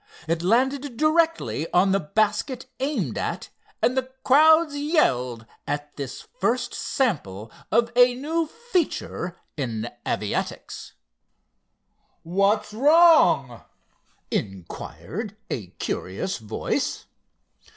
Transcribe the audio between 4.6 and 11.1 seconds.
yelled at this first sample of a new feature in aviatics.